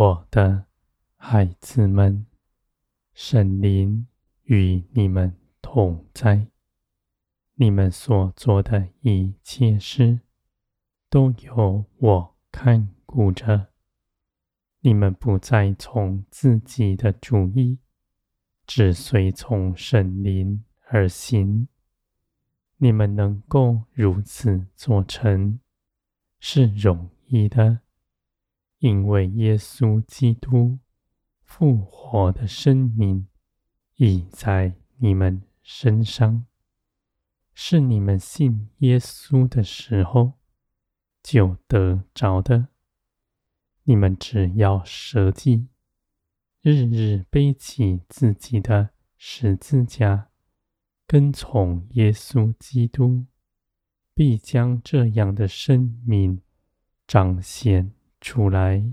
[0.00, 0.66] 我的
[1.16, 2.24] 孩子们，
[3.14, 4.06] 神灵
[4.44, 6.46] 与你们同在。
[7.54, 10.20] 你们所做的一切事，
[11.10, 13.72] 都由我看顾着。
[14.82, 17.80] 你们不再从自己的主意，
[18.68, 21.66] 只随从神灵而行。
[22.76, 25.58] 你们能够如此做成，
[26.38, 27.80] 是容易的。
[28.78, 30.78] 因为耶稣基督
[31.42, 33.26] 复活的生命
[33.96, 36.46] 已在你们身上，
[37.52, 40.34] 是你们信耶稣的时候
[41.22, 42.68] 就得着的。
[43.82, 45.66] 你们只要舍己，
[46.60, 50.28] 日日背起自己的十字架，
[51.06, 53.26] 跟从耶稣基督，
[54.14, 56.42] 必将这样的生命
[57.06, 57.92] 彰显
[58.28, 58.84] 出来，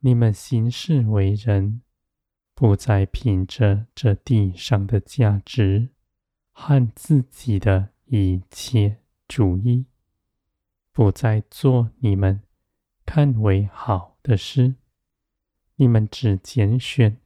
[0.00, 1.80] 你们行事为人，
[2.52, 5.88] 不再凭着这地上的价值
[6.50, 9.86] 和自己的一切主意，
[10.92, 12.42] 不再做你们
[13.06, 14.74] 看为好的事。
[15.76, 17.16] 你们只拣选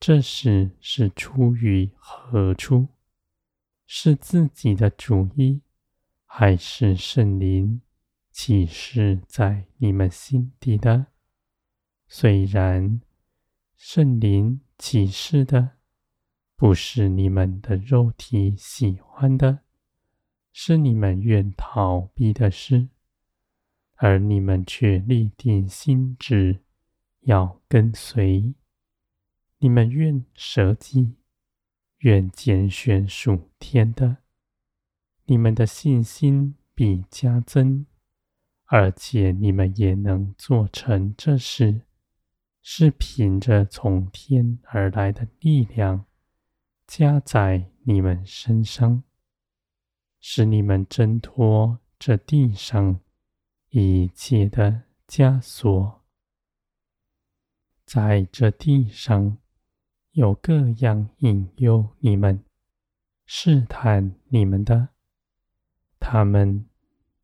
[0.00, 2.88] 这事是出于何处，
[3.86, 5.60] 是自己的主意，
[6.24, 7.82] 还是圣灵
[8.42, 11.08] 启示在你们心底的，
[12.08, 13.02] 虽然
[13.76, 15.72] 圣灵启示的
[16.56, 19.58] 不是你们的肉体喜欢的，
[20.54, 22.88] 是你们愿逃避的事，
[23.96, 26.60] 而你们却立定心志
[27.20, 28.54] 要跟随。
[29.58, 31.16] 你们愿舍己，
[31.98, 34.16] 愿拣选属天的，
[35.26, 37.84] 你们的信心必加增。
[38.72, 41.80] 而且你们也能做成这事，
[42.62, 46.06] 是凭着从天而来的力量
[46.86, 49.02] 加在你们身上，
[50.20, 53.00] 使你们挣脱这地上
[53.70, 56.04] 一切的枷锁。
[57.84, 59.36] 在这地上
[60.12, 62.44] 有各样引诱你们、
[63.26, 64.90] 试探你们的，
[65.98, 66.66] 他们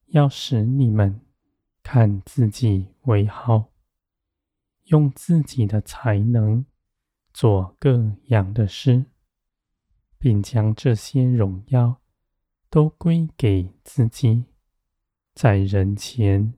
[0.07, 1.21] 要使你们。
[1.89, 3.71] 看自己为好，
[4.87, 6.67] 用自己的才能
[7.33, 9.05] 做各样的事，
[10.19, 12.03] 并将这些荣耀
[12.69, 14.47] 都归给自己，
[15.33, 16.55] 在人前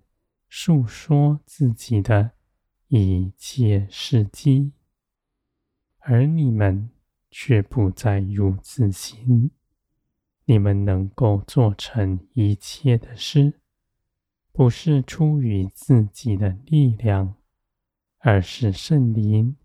[0.49, 2.31] 述说自己的
[2.87, 4.73] 一切事迹，
[5.99, 6.89] 而你们
[7.31, 9.51] 却不再如此行。
[10.47, 13.61] 你们能够做成一切的事。
[14.59, 17.37] 不是出于自己的力量，
[18.19, 19.57] 而是圣灵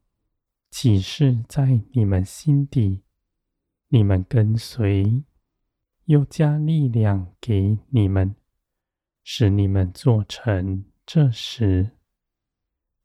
[0.69, 3.01] 启示在你们心底，
[3.87, 5.23] 你们跟随，
[6.05, 8.35] 又加力量给你们，
[9.23, 11.97] 使你们做成这时。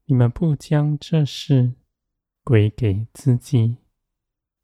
[0.04, 1.72] 你们不将这事
[2.44, 3.78] 归给自己，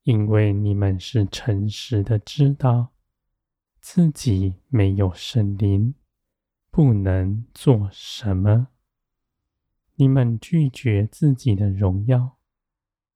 [0.03, 2.93] 因为你们是诚实的知道
[3.81, 5.95] 自己没有圣灵。
[6.77, 8.67] 不能做什么？
[9.95, 12.37] 你们拒绝自己的荣耀，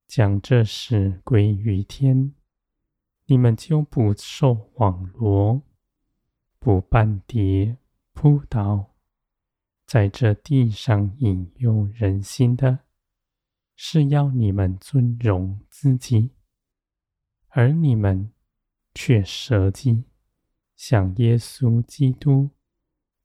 [0.07, 2.37] 将这事归于天，
[3.27, 5.61] 你们就不受网罗，
[6.61, 7.79] 不绊跌
[8.13, 8.95] 扑倒。
[9.85, 12.85] 在这地上引诱人心的，
[13.75, 16.31] 是要你们尊荣自己，
[17.49, 18.31] 而你们
[18.95, 20.05] 却舍己，
[20.77, 22.51] 像耶稣基督。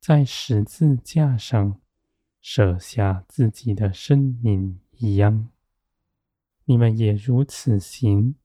[0.03, 1.79] 在十字架上
[2.41, 5.47] 舍下自己的生命一样，
[6.65, 8.35] 你们也如此行，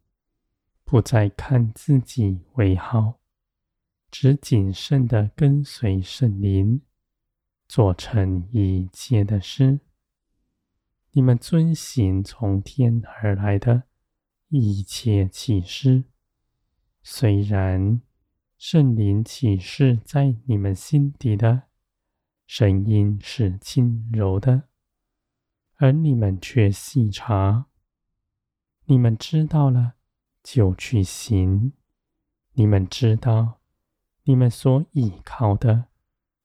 [0.85, 3.19] 不再看自己为好，
[4.09, 6.81] 只谨慎地跟随圣灵，
[7.67, 9.81] 做成一切的事。
[11.11, 13.83] 你们遵行从天而来的
[14.51, 16.05] 一切启示，
[17.03, 18.01] 虽然。
[18.59, 21.69] 圣灵启示在你们心底的
[22.45, 24.65] 声音是轻柔的，
[25.77, 27.67] 而你们却细察。
[28.87, 29.95] 你们知道了，
[30.43, 31.73] 就去行。
[32.55, 33.61] 你们知道，
[34.25, 35.87] 你们所倚靠的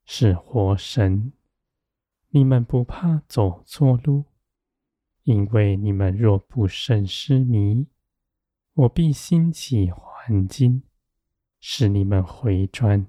[0.06, 1.34] 是活神。
[2.30, 4.26] 你们不怕走错路，
[5.24, 7.88] 因为你们若不慎失迷，
[8.74, 10.84] 我必兴起环境。
[11.66, 13.08] 使你们回转，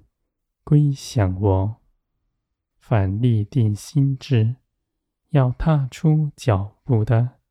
[0.63, 1.75] 归向我。
[2.77, 4.55] 凡立定心志
[5.31, 7.41] 要踏出脚步的，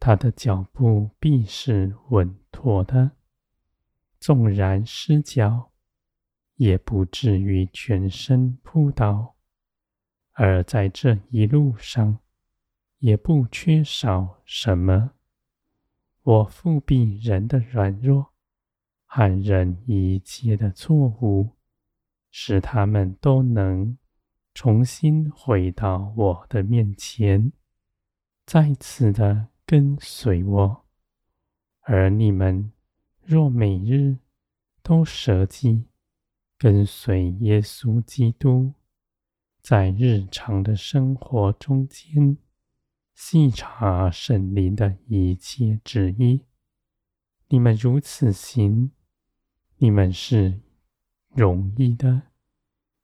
[0.00, 3.10] 他的脚步必是稳妥的。
[4.18, 5.70] 纵然失脚，
[6.54, 9.34] 也不至于全身扑倒。
[10.32, 12.20] 而在这一路上，
[13.00, 15.10] 也不缺少什么。
[16.22, 18.31] 我复辟人的软弱，
[19.14, 21.50] 和人一切的错误，
[22.30, 23.98] 使他们都能
[24.54, 27.52] 重新回到我的面前，
[28.46, 30.86] 再次的跟随我。
[31.82, 32.72] 而你们
[33.22, 34.16] 若每日
[34.82, 35.84] 都舍己，
[36.56, 38.72] 跟随耶稣基督，
[39.60, 42.38] 在日常的生活中间，
[43.14, 46.46] 细察圣灵的一切旨意，
[47.48, 48.90] 你们如此行，
[49.82, 50.60] 你们是
[51.34, 52.22] 容易的，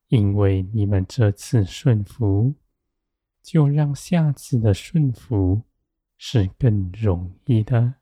[0.07, 2.55] 因为你们这次顺服，
[3.43, 5.63] 就让下次的顺服
[6.17, 7.95] 是更容易的。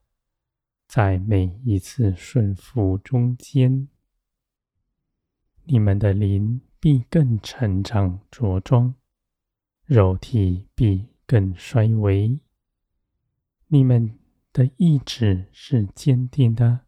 [0.87, 3.88] 在每一次顺服中间，
[5.64, 8.94] 你们的灵必更成长茁壮，
[9.87, 12.38] 肉体必更衰微，
[13.69, 14.19] 你们
[14.52, 16.86] 的意志是坚定的，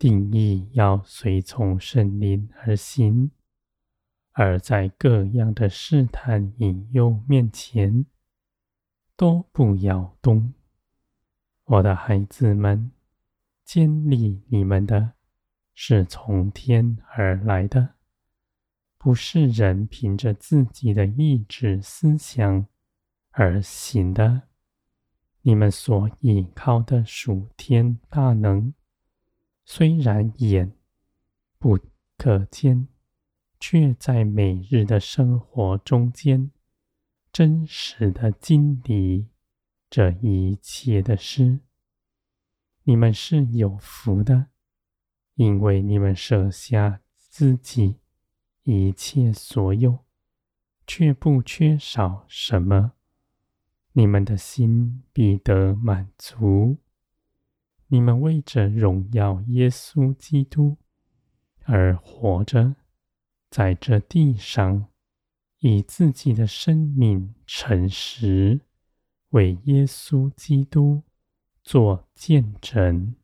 [0.00, 3.30] 定义要随从圣灵而行，
[4.32, 8.06] 而在各样的试探引诱面前，
[9.14, 10.54] 都不摇动。
[11.64, 12.90] 我的孩子们，
[13.62, 15.12] 建立你们的，
[15.74, 17.96] 是从天而来的，
[18.96, 22.66] 不是人凭着自己的意志思想。
[23.32, 24.44] 而行的，
[25.42, 28.72] 你们所倚靠的属天大能，
[29.72, 30.72] 虽然眼
[31.60, 31.78] 不
[32.18, 32.88] 可见，
[33.60, 36.50] 却在每日的生活中间，
[37.32, 39.28] 真实的经历
[39.88, 41.60] 这一切的事。
[42.82, 44.46] 你们是有福的，
[45.36, 48.00] 因为你们舍下自己
[48.64, 50.00] 一切所有，
[50.84, 52.94] 却不缺少什么。
[53.92, 56.78] 你们的心必得满足。
[57.92, 60.76] 你们为着荣耀耶稣基督
[61.64, 62.76] 而活着，
[63.50, 64.86] 在这地上，
[65.58, 68.60] 以自己的生命诚实，
[69.30, 71.02] 为耶稣基督
[71.64, 73.16] 做见证。